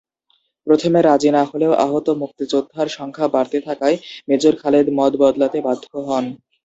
[0.67, 3.97] প্রথমে রাজি না হলেও আহত মুক্তিযোদ্ধার সংখ্যা বাড়তে থাকায়
[4.27, 6.25] মেজর খালেদ মত বদলাতে বাধ্য হন।